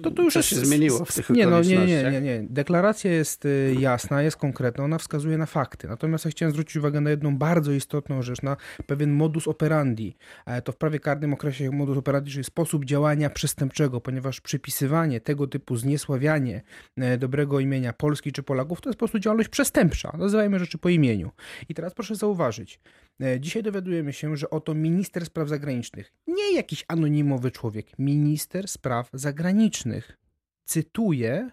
To, 0.03 0.11
to 0.11 0.23
już 0.23 0.35
się 0.35 0.57
zmieniło 0.57 1.05
w 1.05 1.15
tych 1.15 1.31
nie, 1.31 1.47
no, 1.47 1.63
nie, 1.63 1.87
nie, 1.87 2.11
nie, 2.13 2.21
nie. 2.21 2.45
Deklaracja 2.51 3.13
jest 3.13 3.45
y, 3.45 3.77
jasna, 3.81 4.23
jest 4.23 4.37
konkretna, 4.37 4.85
ona 4.85 4.99
wskazuje 4.99 5.39
na 5.39 5.47
fakty. 5.47 5.89
Natomiast 5.89 6.25
ja 6.25 6.31
chciałem 6.31 6.53
zwrócić 6.53 6.77
uwagę 6.77 7.01
na 7.01 7.11
jedną 7.11 7.37
bardzo 7.37 7.73
istotną 7.73 8.23
rzecz, 8.23 8.43
na 8.43 8.57
pewien 8.87 9.13
modus 9.13 9.49
operandi. 9.49 10.17
E, 10.47 10.63
To 10.63 10.73
w 10.73 10.77
prawie 10.77 11.01
karnym 11.01 11.33
określa 11.35 11.67
się 11.67 11.73
modus 11.73 11.99
operandi, 11.99 12.31
czyli 12.31 12.42
sposób 12.43 12.85
działania 12.85 13.31
przestępczego, 13.31 14.01
ponieważ 14.01 14.41
przypisywanie 14.41 15.21
tego 15.21 15.47
typu 15.47 15.77
zniesławianie 15.77 16.63
e, 16.97 17.19
dobrego 17.19 17.61
imienia 17.61 17.93
Polski 17.93 18.33
czy 18.33 18.43
Polaków 18.43 18.81
to 18.81 18.89
jest 18.89 18.97
po 18.97 18.99
prostu 18.99 19.19
działalność 19.19 19.49
przestępcza. 19.49 20.17
Nazywajmy 20.19 20.59
rzeczy 20.59 20.79
po 20.79 20.89
imieniu. 20.89 21.31
I 21.69 21.75
teraz 21.75 21.95
proszę 21.95 22.15
zauważyć, 22.15 22.81
e, 23.23 23.41
dzisiaj 23.41 23.63
dowiadujemy 23.63 24.13
się, 24.13 24.37
że 24.37 24.51
oto 24.51 24.75
minister 24.75 25.27
spraw 25.27 25.49
zagranicznych, 25.49 26.13
nie 26.27 26.55
jakiś 26.55 26.85
anonimowy 26.89 27.51
człowiek, 27.51 27.99
minister 27.99 28.69
spraw 28.69 29.11
zagranicznych 29.13 30.19
cytuje 30.65 31.51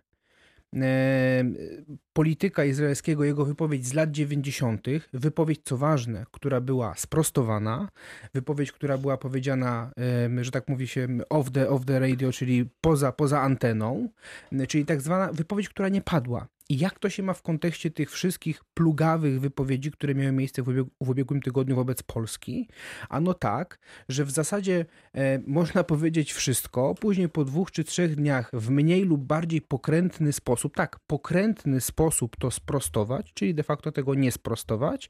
polityka 2.13 2.65
izraelskiego, 2.65 3.23
jego 3.23 3.45
wypowiedź 3.45 3.87
z 3.87 3.93
lat 3.93 4.11
90., 4.11 4.87
wypowiedź, 5.13 5.61
co 5.63 5.77
ważne, 5.77 6.25
która 6.31 6.61
była 6.61 6.95
sprostowana, 6.95 7.89
wypowiedź, 8.33 8.71
która 8.71 8.97
była 8.97 9.17
powiedziana, 9.17 9.91
że 10.41 10.51
tak 10.51 10.67
mówi 10.67 10.87
się, 10.87 11.07
off 11.29 11.51
the, 11.51 11.69
off 11.69 11.85
the 11.85 11.99
radio, 11.99 12.31
czyli 12.31 12.69
poza, 12.81 13.11
poza 13.11 13.41
anteną, 13.41 14.09
czyli 14.67 14.85
tak 14.85 15.01
zwana 15.01 15.33
wypowiedź, 15.33 15.69
która 15.69 15.89
nie 15.89 16.01
padła. 16.01 16.47
I 16.71 16.77
jak 16.77 16.99
to 16.99 17.09
się 17.09 17.23
ma 17.23 17.33
w 17.33 17.41
kontekście 17.41 17.91
tych 17.91 18.11
wszystkich 18.11 18.63
plugawych 18.73 19.39
wypowiedzi, 19.39 19.91
które 19.91 20.15
miały 20.15 20.31
miejsce 20.31 20.63
w, 20.63 20.67
ubieg- 20.67 20.89
w 21.01 21.09
ubiegłym 21.09 21.41
tygodniu 21.41 21.75
wobec 21.75 22.03
Polski? 22.03 22.67
Ano 23.09 23.33
tak, 23.33 23.79
że 24.09 24.25
w 24.25 24.31
zasadzie 24.31 24.85
e, 25.13 25.39
można 25.47 25.83
powiedzieć 25.83 26.33
wszystko, 26.33 26.95
później 26.95 27.29
po 27.29 27.45
dwóch 27.45 27.71
czy 27.71 27.83
trzech 27.83 28.15
dniach 28.15 28.49
w 28.53 28.69
mniej 28.69 29.03
lub 29.03 29.21
bardziej 29.21 29.61
pokrętny 29.61 30.33
sposób, 30.33 30.75
tak, 30.75 30.99
pokrętny 31.07 31.81
sposób 31.81 32.35
to 32.39 32.51
sprostować, 32.51 33.33
czyli 33.33 33.55
de 33.55 33.63
facto 33.63 33.91
tego 33.91 34.15
nie 34.15 34.31
sprostować, 34.31 35.09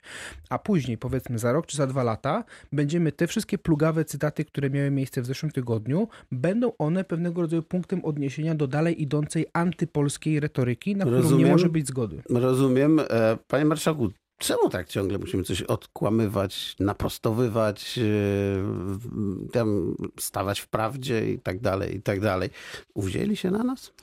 a 0.49 0.59
później 0.59 0.97
powiedzmy 0.97 1.39
za 1.39 1.51
rok 1.51 1.65
czy 1.65 1.77
za 1.77 1.87
dwa 1.87 2.03
lata 2.03 2.43
będziemy 2.71 3.11
te 3.11 3.27
wszystkie 3.27 3.57
plugawe 3.57 4.05
cytaty, 4.05 4.45
które 4.45 4.69
miały 4.69 4.91
miejsce 4.91 5.21
w 5.21 5.25
zeszłym 5.25 5.51
tygodniu, 5.51 6.07
będą 6.31 6.71
one 6.77 7.03
pewnego 7.03 7.41
rodzaju 7.41 7.63
punktem 7.63 8.05
odniesienia 8.05 8.55
do 8.55 8.67
dalej 8.67 9.01
idącej 9.01 9.45
antypolskiej 9.53 10.39
retoryki, 10.39 10.95
na 10.95 11.05
którą 11.05 11.37
nie 11.37 11.48
Rozumiem. 11.51 11.67
może 11.67 11.69
być 11.69 11.87
zgody. 11.87 12.21
Rozumiem. 12.29 12.99
E, 12.99 13.37
Panie 13.47 13.65
marszałku, 13.65 14.09
czemu 14.37 14.69
tak 14.69 14.87
ciągle 14.87 15.17
musimy 15.17 15.43
coś 15.43 15.61
odkłamywać, 15.61 16.75
naprostowywać, 16.79 17.97
e, 17.97 19.51
tam 19.51 19.95
stawać 20.19 20.59
w 20.59 20.67
prawdzie 20.67 21.31
i 21.31 21.39
tak 21.39 21.59
dalej, 21.59 21.95
i 21.95 22.01
tak 22.01 22.19
dalej? 22.19 22.49
Uwzięli 22.93 23.35
się 23.35 23.51
na 23.51 23.63
nas? 23.63 23.93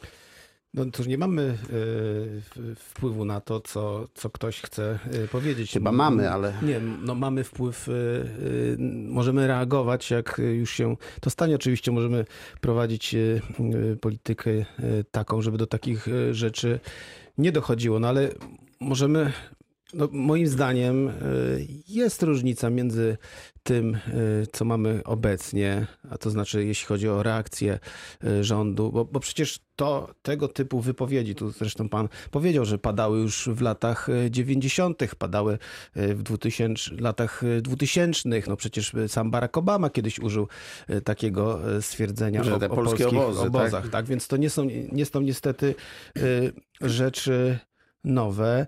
No 0.76 0.86
już 0.98 1.06
nie 1.06 1.18
mamy 1.18 1.58
y, 1.72 2.74
wpływu 2.74 3.24
na 3.24 3.40
to, 3.40 3.60
co, 3.60 4.08
co 4.14 4.30
ktoś 4.30 4.60
chce 4.60 4.98
y, 5.24 5.28
powiedzieć. 5.28 5.72
Chyba 5.72 5.92
mamy, 5.92 6.30
ale... 6.30 6.52
Nie, 6.62 6.80
no 6.80 7.14
mamy 7.14 7.44
wpływ, 7.44 7.88
y, 7.88 8.76
możemy 9.08 9.46
reagować, 9.46 10.10
jak 10.10 10.40
już 10.58 10.70
się 10.70 10.96
to 11.20 11.30
stanie. 11.30 11.54
Oczywiście 11.54 11.92
możemy 11.92 12.24
prowadzić 12.60 13.16
politykę 14.00 14.50
taką, 15.10 15.42
żeby 15.42 15.58
do 15.58 15.66
takich 15.66 16.06
rzeczy 16.30 16.80
nie 17.38 17.52
dochodziło, 17.52 17.98
no 17.98 18.08
ale 18.08 18.28
możemy, 18.80 19.32
no 19.94 20.08
moim 20.12 20.46
zdaniem 20.46 21.08
y, 21.08 21.12
jest 21.88 22.22
różnica 22.22 22.70
między 22.70 23.16
tym, 23.62 23.94
y, 23.94 24.46
co 24.52 24.64
mamy 24.64 25.00
obecnie, 25.04 25.86
a 26.10 26.18
to 26.18 26.30
znaczy 26.30 26.64
jeśli 26.64 26.86
chodzi 26.86 27.08
o 27.08 27.22
reakcję 27.22 27.78
y, 28.24 28.44
rządu, 28.44 28.92
bo, 28.92 29.04
bo 29.04 29.20
przecież 29.20 29.60
to 29.76 30.14
tego 30.22 30.48
typu 30.48 30.80
wypowiedzi, 30.80 31.34
tu 31.34 31.50
zresztą 31.50 31.88
pan 31.88 32.08
powiedział, 32.30 32.64
że 32.64 32.78
padały 32.78 33.18
już 33.18 33.48
w 33.52 33.60
latach 33.60 34.08
y, 34.08 34.30
90., 34.30 35.02
padały 35.18 35.58
w 35.94 36.22
2000, 36.22 36.90
latach 37.00 37.42
y, 37.42 37.62
2000. 37.62 38.28
No 38.48 38.56
przecież 38.56 38.92
sam 39.08 39.30
Barack 39.30 39.56
Obama 39.56 39.90
kiedyś 39.90 40.18
użył 40.18 40.48
takiego 41.04 41.60
stwierdzenia 41.80 42.44
Że 42.44 42.54
o, 42.54 42.56
o 42.56 42.68
polskich 42.68 43.06
obozy, 43.06 43.38
tak? 43.38 43.48
obozach. 43.48 43.88
Tak? 43.88 44.06
Więc 44.06 44.28
to 44.28 44.36
nie 44.36 44.50
są, 44.50 44.68
nie 44.92 45.06
są 45.06 45.20
niestety 45.20 45.74
rzeczy 46.80 47.58
nowe. 48.04 48.66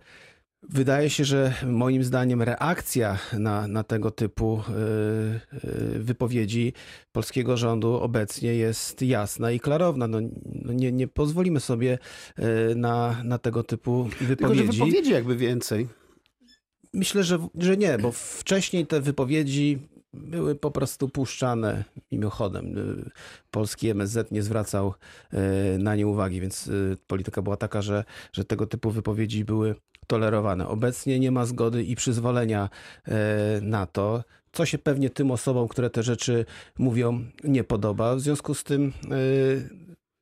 Wydaje 0.62 1.10
się, 1.10 1.24
że 1.24 1.54
moim 1.66 2.04
zdaniem 2.04 2.42
reakcja 2.42 3.18
na, 3.32 3.68
na 3.68 3.84
tego 3.84 4.10
typu 4.10 4.62
y, 4.68 5.94
y, 5.94 5.98
wypowiedzi 5.98 6.72
polskiego 7.12 7.56
rządu 7.56 7.94
obecnie 7.94 8.54
jest 8.54 9.02
jasna 9.02 9.50
i 9.50 9.60
klarowna. 9.60 10.08
No, 10.08 10.18
no 10.44 10.72
nie, 10.72 10.92
nie 10.92 11.08
pozwolimy 11.08 11.60
sobie 11.60 11.98
y, 12.38 12.74
na, 12.74 13.22
na 13.24 13.38
tego 13.38 13.62
typu 13.62 14.08
Tylko, 14.18 14.26
że 14.26 14.26
wypowiedzi. 14.36 14.78
wypowiedzi 14.78 15.12
jakby 15.12 15.36
więcej. 15.36 15.88
Myślę, 16.94 17.24
że, 17.24 17.48
że 17.58 17.76
nie, 17.76 17.98
bo 17.98 18.12
wcześniej 18.12 18.86
te 18.86 19.00
wypowiedzi 19.00 19.78
były 20.12 20.54
po 20.54 20.70
prostu 20.70 21.08
puszczane 21.08 21.84
mimochodem. 22.12 22.74
Polski 23.50 23.88
MSZ 23.88 24.30
nie 24.30 24.42
zwracał 24.42 24.94
na 25.78 25.96
nie 25.96 26.06
uwagi, 26.06 26.40
więc 26.40 26.70
polityka 27.06 27.42
była 27.42 27.56
taka, 27.56 27.82
że, 27.82 28.04
że 28.32 28.44
tego 28.44 28.66
typu 28.66 28.90
wypowiedzi 28.90 29.44
były 29.44 29.74
tolerowane. 30.08 30.68
Obecnie 30.68 31.18
nie 31.18 31.30
ma 31.30 31.46
zgody 31.46 31.84
i 31.84 31.96
przyzwolenia 31.96 32.68
y, 33.08 33.12
na 33.62 33.86
to, 33.86 34.24
co 34.52 34.66
się 34.66 34.78
pewnie 34.78 35.10
tym 35.10 35.30
osobom, 35.30 35.68
które 35.68 35.90
te 35.90 36.02
rzeczy 36.02 36.44
mówią, 36.78 37.24
nie 37.44 37.64
podoba. 37.64 38.16
W 38.16 38.20
związku 38.20 38.54
z 38.54 38.64
tym 38.64 38.92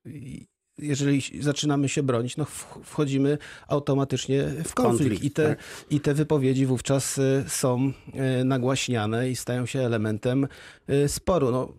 y, 0.04 0.36
jeżeli 0.78 1.22
zaczynamy 1.40 1.88
się 1.88 2.02
bronić, 2.02 2.36
no 2.36 2.44
wchodzimy 2.84 3.38
automatycznie 3.68 4.42
w 4.42 4.74
konflikt. 4.74 4.74
Konflikt, 4.74 5.24
I, 5.24 5.30
te, 5.30 5.48
tak. 5.48 5.58
I 5.90 6.00
te 6.00 6.14
wypowiedzi 6.14 6.66
wówczas 6.66 7.18
y, 7.18 7.44
są 7.48 7.92
nagłaśniane 8.44 9.30
i 9.30 9.36
stają 9.36 9.66
się 9.66 9.80
elementem 9.80 10.48
sporu. 11.06 11.50
No, 11.50 11.72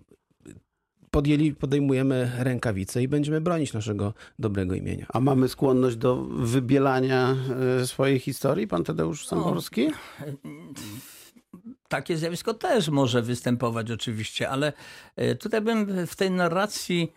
podjęli, 1.18 1.54
podejmujemy 1.54 2.32
rękawice 2.38 3.04
i 3.04 3.08
będziemy 3.08 3.42
bronić 3.42 3.74
naszego 3.74 4.14
dobrego 4.40 4.76
imienia. 4.76 5.06
A 5.14 5.20
mamy 5.20 5.48
skłonność 5.48 5.96
do 5.96 6.16
wybielania 6.26 7.36
e, 7.82 7.88
swojej 7.88 8.20
historii, 8.20 8.68
pan 8.68 8.84
Tadeusz 8.84 9.28
Samborski? 9.28 9.88
Takie 11.88 12.18
zjawisko 12.18 12.54
też 12.54 12.90
może 12.90 13.22
występować 13.22 13.92
oczywiście, 13.92 14.50
ale 14.50 14.74
e, 15.16 15.36
tutaj 15.36 15.62
bym 15.62 16.08
w 16.08 16.16
tej 16.16 16.32
narracji 16.32 17.14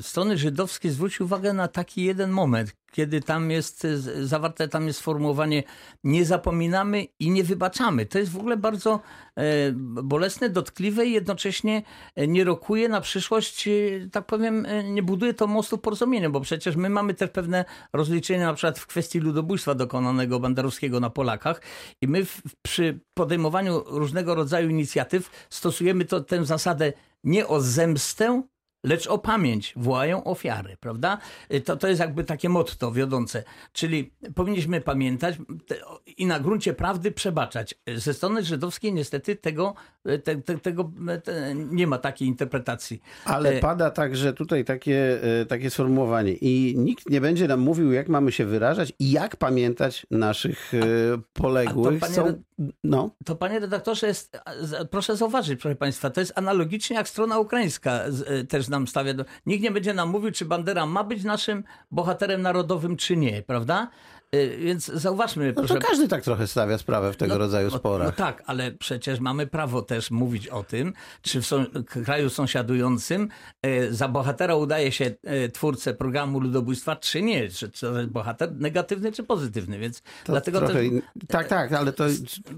strony 0.00 0.38
żydowskiej 0.38 0.90
zwrócił 0.90 1.26
uwagę 1.26 1.52
na 1.52 1.68
taki 1.68 2.04
jeden 2.04 2.30
moment, 2.30 2.76
kiedy 2.92 3.20
tam 3.20 3.50
jest 3.50 3.82
z- 3.82 4.28
zawarte 4.28 4.68
tam 4.68 4.86
jest 4.86 4.98
sformułowanie 4.98 5.62
nie 6.04 6.24
zapominamy 6.24 7.06
i 7.18 7.30
nie 7.30 7.44
wybaczamy. 7.44 8.06
To 8.06 8.18
jest 8.18 8.32
w 8.32 8.36
ogóle 8.36 8.56
bardzo 8.56 9.00
e, 9.36 9.42
bolesne, 10.02 10.48
dotkliwe 10.50 11.06
i 11.06 11.12
jednocześnie 11.12 11.82
e, 12.16 12.26
nie 12.26 12.44
rokuje 12.44 12.88
na 12.88 13.00
przyszłość, 13.00 13.68
e, 13.68 13.70
tak 14.12 14.26
powiem, 14.26 14.66
nie 14.84 15.02
buduje 15.02 15.34
to 15.34 15.46
mostu 15.46 15.78
porozumienia, 15.78 16.30
bo 16.30 16.40
przecież 16.40 16.76
my 16.76 16.90
mamy 16.90 17.14
też 17.14 17.30
pewne 17.30 17.64
rozliczenia 17.92 18.46
na 18.46 18.54
przykład 18.54 18.78
w 18.78 18.86
kwestii 18.86 19.18
ludobójstwa 19.20 19.74
dokonanego 19.74 20.40
banderowskiego 20.40 21.00
na 21.00 21.10
Polakach 21.10 21.60
i 22.00 22.08
my 22.08 22.24
w, 22.24 22.42
przy 22.62 23.00
podejmowaniu 23.14 23.82
różnego 23.86 24.34
rodzaju 24.34 24.68
inicjatyw 24.68 25.46
stosujemy 25.50 26.04
to, 26.04 26.20
tę 26.20 26.44
zasadę 26.44 26.92
nie 27.24 27.48
o 27.48 27.60
zemstę, 27.60 28.42
lecz 28.84 29.06
o 29.06 29.18
pamięć 29.18 29.72
wołają 29.76 30.24
ofiary, 30.24 30.76
prawda? 30.80 31.18
Y, 31.54 31.60
To, 31.60 31.76
to 31.76 31.88
jest 31.88 32.00
jakby 32.00 32.24
takie 32.24 32.48
motto 32.48 32.92
wiodące. 32.92 33.44
Czyli 33.72 34.12
powinniśmy 34.34 34.80
pamiętać 34.80 35.36
i 36.16 36.26
na 36.26 36.40
gruncie 36.40 36.72
prawdy 36.74 37.12
przebaczać. 37.12 37.74
Ze 37.96 38.14
strony 38.14 38.42
żydowskiej 38.44 38.92
niestety 38.92 39.36
tego, 39.36 39.74
te, 40.24 40.36
te, 40.36 40.58
tego 40.58 40.90
te, 41.24 41.54
nie 41.54 41.86
ma 41.86 41.98
takiej 41.98 42.28
interpretacji. 42.28 43.02
Ale 43.24 43.52
pada 43.52 43.90
także 43.90 44.32
tutaj 44.32 44.64
takie, 44.64 45.20
takie 45.48 45.70
sformułowanie 45.70 46.32
i 46.32 46.74
nikt 46.78 47.10
nie 47.10 47.20
będzie 47.20 47.48
nam 47.48 47.60
mówił, 47.60 47.92
jak 47.92 48.08
mamy 48.08 48.32
się 48.32 48.44
wyrażać 48.44 48.92
i 48.98 49.10
jak 49.10 49.36
pamiętać 49.36 50.06
naszych 50.10 50.72
poległych. 51.32 52.00
panie 52.00 52.14
Są, 52.14 52.42
no, 52.84 53.10
To 53.24 53.36
panie 53.36 53.58
redaktorze, 53.58 54.06
jest, 54.06 54.38
proszę 54.90 55.16
zauważyć, 55.16 55.60
proszę 55.60 55.76
państwa, 55.76 56.10
to 56.10 56.20
jest 56.20 56.32
analogicznie 56.34 56.96
jak 56.96 57.08
strona 57.08 57.38
ukraińska 57.38 58.04
y, 58.40 58.44
też 58.44 58.66
nam 58.72 58.86
stawia. 58.86 59.14
Do, 59.14 59.24
nikt 59.46 59.62
nie 59.62 59.70
będzie 59.70 59.94
nam 59.94 60.08
mówił, 60.08 60.32
czy 60.32 60.44
Bandera 60.44 60.86
ma 60.86 61.04
być 61.04 61.24
naszym 61.24 61.64
bohaterem 61.90 62.42
narodowym, 62.42 62.96
czy 62.96 63.16
nie, 63.16 63.42
prawda? 63.42 63.88
Y, 64.34 64.56
Więc 64.58 64.86
zauważmy, 64.86 65.46
No 65.46 65.54
proszę 65.54 65.74
to 65.74 65.80
każdy 65.80 66.08
tak 66.08 66.22
trochę 66.22 66.46
stawia 66.46 66.78
sprawę 66.78 67.12
w 67.12 67.16
tego 67.16 67.38
rodzaju 67.38 67.68
no, 67.72 67.78
sporach. 67.78 68.06
No 68.06 68.12
tak, 68.12 68.42
ale 68.46 68.70
przecież 68.70 69.20
mamy 69.20 69.46
prawo 69.46 69.82
też 69.82 70.10
mówić 70.10 70.48
o 70.48 70.64
tym, 70.64 70.92
czy 71.22 71.42
w 71.42 71.46
są, 71.46 71.64
kraju 72.04 72.30
sąsiadującym 72.30 73.28
e, 73.62 73.92
za 73.92 74.08
bohatera 74.08 74.54
udaje 74.54 74.92
się 74.92 75.10
e, 75.24 75.48
twórcę 75.48 75.94
programu 75.94 76.40
ludobójstwa, 76.40 76.96
czy 76.96 77.22
nie. 77.22 77.48
Czy 77.48 77.68
to 77.70 77.98
jest 77.98 78.10
bohater 78.10 78.52
negatywny, 78.60 79.12
czy 79.12 79.22
pozytywny. 79.22 79.78
Więc 79.78 80.00
To 80.00 80.32
dlatego 80.32 80.58
trochę 80.58 80.74
też, 80.74 80.84
in... 80.84 81.02
Tak, 81.28 81.48
tak, 81.48 81.72
ale 81.72 81.92
to 81.92 82.04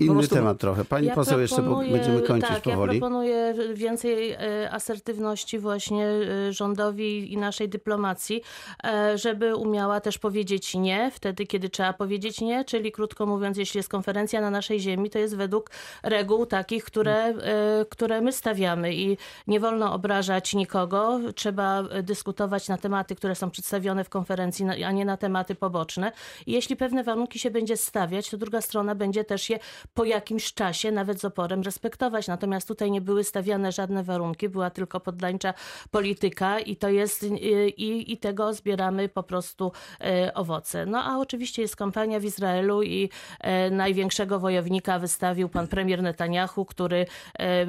inny 0.01 0.15
prostu- 0.15 0.35
temat 0.35 0.59
trochę. 0.59 0.85
Pani 0.85 1.11
poseł 1.11 1.41
jeszcze, 1.41 1.63
będziemy 1.93 2.23
kończyć 2.23 2.51
tak, 2.51 2.63
powoli. 2.63 2.95
Ja 2.95 3.01
proponuję 3.01 3.55
więcej 3.75 4.31
e, 4.31 4.71
asertywności 4.71 5.59
właśnie 5.59 6.07
e, 6.07 6.53
rządowi 6.53 7.33
i 7.33 7.37
naszej 7.37 7.69
dyplomacji, 7.69 8.43
e, 8.85 9.19
żeby 9.19 9.57
umiała 9.57 10.01
też 10.01 10.19
powiedzieć 10.19 10.75
nie 10.75 11.11
wtedy, 11.15 11.47
kiedy 11.47 11.64
trzeba 11.71 11.93
powiedzieć 11.93 12.41
nie, 12.41 12.65
czyli 12.65 12.93
krótko 12.93 13.27
mówiąc, 13.27 13.59
jeśli 13.59 13.79
jest 13.79 13.89
konferencja 13.89 14.41
na 14.41 14.51
naszej 14.51 14.81
ziemi, 14.81 15.11
to 15.11 15.19
jest 15.19 15.37
według 15.37 15.71
reguł 16.03 16.47
takich, 16.47 16.85
które, 16.85 17.25
e, 17.25 17.85
które 17.91 18.21
my 18.21 18.33
stawiamy 18.33 18.95
i 18.95 19.17
nie 19.47 19.61
wolno 19.61 19.93
obrażać 19.93 20.55
nikogo. 20.55 21.21
Trzeba 21.35 21.81
e, 21.81 22.03
dyskutować 22.03 22.69
na 22.69 22.79
tematy, 22.79 23.15
które 23.15 23.35
są 23.35 23.51
przedstawione 23.51 24.05
w 24.05 24.09
konferencji, 24.09 24.85
a 24.85 24.93
nie 24.93 25.05
na 25.05 25.17
tematy 25.17 25.55
poboczne. 25.55 26.13
I 26.47 26.53
jeśli 26.53 26.77
pewne 26.77 27.05
warunki 27.05 27.39
się 27.39 27.51
będzie 27.51 27.77
stawiać, 27.77 28.31
to 28.31 28.37
druga 28.37 28.61
strona 28.61 28.95
będzie 28.95 29.25
też 29.25 29.51
je 29.51 29.59
po 29.95 30.05
jakimś 30.05 30.55
czasie, 30.55 30.93
nawet 30.93 31.21
z 31.21 31.25
oporem, 31.25 31.63
respektować. 31.63 32.29
Natomiast 32.29 32.69
tutaj 32.69 32.91
nie 32.91 33.01
były 33.01 33.25
stawiane 33.25 33.73
żadne 33.73 34.05
warunki, 34.05 34.49
była 34.49 34.71
tylko 34.71 35.01
poddańcza 35.01 35.55
polityka 35.91 36.61
i 36.61 36.77
to 36.77 36.89
jest 36.89 37.23
y, 37.23 37.29
i, 37.69 38.13
i 38.13 38.17
tego 38.17 38.55
zbieramy 38.55 39.09
po 39.09 39.23
prostu 39.23 39.73
e, 40.01 40.35
owoce. 40.35 40.87
No 40.87 41.05
a 41.05 41.19
oczywiście 41.19 41.54
jest 41.63 41.77
kampania 41.77 42.21
w 42.21 42.25
Izraelu 42.25 42.83
i 42.83 43.09
e, 43.41 43.71
największego 43.71 44.41
wojownika 44.41 44.99
wystawił 44.99 45.49
pan 45.49 45.69
premier 45.69 46.03
Netanyahu, 46.03 46.65
który, 46.65 47.07
e, 47.39 47.67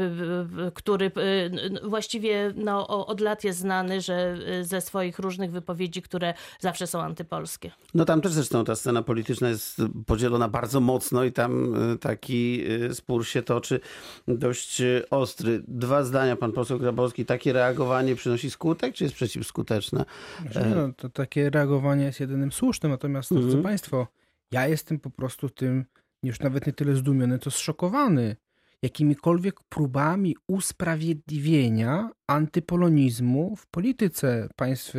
który 0.74 1.06
e, 1.06 1.90
właściwie 1.90 2.54
no, 2.56 2.88
od 3.08 3.22
lat 3.22 3.44
jest 3.44 3.60
znany, 3.60 4.02
że 4.02 4.38
ze 4.62 4.82
swoich 4.82 5.20
różnych 5.20 5.52
wypowiedzi, 5.52 6.02
które 6.02 6.34
zawsze 6.60 6.88
są 6.88 7.02
antypolskie. 7.02 7.72
No 7.94 8.06
tam 8.06 8.22
też 8.22 8.32
zresztą 8.32 8.66
ta 8.66 8.76
scena 8.76 9.04
polityczna 9.04 9.50
jest 9.50 9.82
podzielona 10.06 10.50
bardzo 10.50 10.80
mocno 10.80 11.24
i 11.24 11.32
tam 11.32 11.76
taki 12.00 12.64
spór 12.94 13.26
się 13.26 13.42
toczy 13.42 13.80
dość 14.28 14.82
ostry. 15.10 15.64
Dwa 15.68 16.04
zdania, 16.04 16.36
pan 16.36 16.52
poseł 16.52 16.80
Grabowski. 16.80 17.26
Takie 17.26 17.54
reagowanie 17.54 18.16
przynosi 18.16 18.52
skutek, 18.52 18.96
czy 18.96 19.04
jest 19.04 19.16
przeciwskuteczne? 19.16 20.06
Znaczy, 20.42 20.70
no, 20.76 20.90
to 20.98 21.10
takie 21.10 21.50
reagowanie 21.50 22.04
jest 22.04 22.20
jedynym 22.20 22.52
słusznym, 22.52 22.92
natomiast, 22.92 23.34
drodzy 23.34 23.56
Mhm. 23.58 23.64
Państwo, 23.76 24.08
ja 24.52 24.68
jestem 24.68 25.00
po 25.00 25.10
prostu 25.10 25.50
tym 25.50 25.86
już 26.24 26.40
nawet 26.40 26.68
nie 26.68 26.74
tyle 26.74 26.96
zdumiony, 26.96 27.40
to 27.40 27.52
zszokowany 27.52 28.36
jakimikolwiek 28.82 29.64
próbami 29.64 30.36
usprawiedliwienia 30.48 32.10
antypolonizmu 32.28 33.56
w 33.56 33.68
polityce 33.68 34.50
państw, 34.56 34.94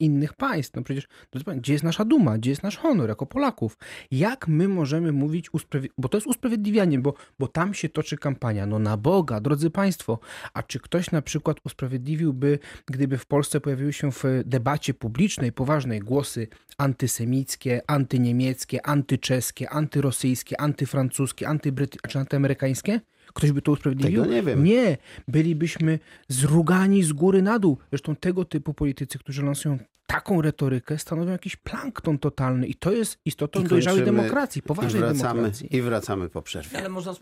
innych 0.00 0.34
państw. 0.34 0.76
No 0.76 0.82
przecież, 0.82 1.08
gdzie 1.56 1.72
jest 1.72 1.84
nasza 1.84 2.04
duma, 2.04 2.38
gdzie 2.38 2.50
jest 2.50 2.62
nasz 2.62 2.76
honor 2.76 3.08
jako 3.08 3.26
Polaków? 3.26 3.78
Jak 4.10 4.48
my 4.48 4.68
możemy 4.68 5.12
mówić, 5.12 5.50
bo 5.98 6.08
to 6.08 6.16
jest 6.16 6.26
usprawiedliwianie, 6.26 6.98
bo, 6.98 7.14
bo 7.38 7.48
tam 7.48 7.74
się 7.74 7.88
toczy 7.88 8.16
kampania. 8.16 8.66
No 8.66 8.78
na 8.78 8.96
Boga, 8.96 9.40
drodzy 9.40 9.70
Państwo, 9.70 10.18
a 10.54 10.62
czy 10.62 10.80
ktoś 10.80 11.10
na 11.10 11.22
przykład 11.22 11.56
usprawiedliwiłby, 11.64 12.58
gdyby 12.86 13.18
w 13.18 13.26
Polsce 13.26 13.60
pojawiły 13.60 13.92
się 13.92 14.12
w 14.12 14.24
debacie 14.44 14.94
publicznej 14.94 15.52
poważnej 15.52 16.00
głosy 16.00 16.48
antysemickie, 16.78 17.82
antyniemieckie, 17.86 18.86
antyczeskie, 18.86 19.70
antyrosyjskie, 19.70 20.60
antyfrancuskie, 20.60 21.46
antybryty- 21.46 22.08
czy 22.08 22.18
antyamerykańskie? 22.18 23.00
Ktoś 23.34 23.52
by 23.52 23.62
to 23.62 23.72
usprawiedliwił? 23.72 24.22
Tego 24.22 24.34
nie 24.34 24.42
wiem. 24.42 24.64
Nie, 24.64 24.96
bylibyśmy 25.28 25.98
zrugani 26.28 26.71
z 27.02 27.12
góry 27.12 27.42
na 27.42 27.58
dół. 27.58 27.78
Zresztą 27.90 28.16
tego 28.16 28.44
typu 28.44 28.74
politycy, 28.74 29.18
którzy 29.18 29.42
lansują 29.42 29.78
taką 30.06 30.42
retorykę, 30.42 30.98
stanowią 30.98 31.32
jakiś 31.32 31.56
plankton 31.56 32.18
totalny 32.18 32.66
i 32.66 32.74
to 32.74 32.92
jest 32.92 33.18
istotą 33.24 33.60
I 33.60 33.64
dojrzałej 33.64 34.04
demokracji, 34.04 34.58
I 34.58 34.62
poważnej 34.62 35.02
wracamy, 35.02 35.22
demokracji. 35.22 35.76
I 35.76 35.82
wracamy 35.82 36.28
po 36.28 36.42
przerwie. 36.42 36.78
ale 36.78 36.88
można 36.88 37.14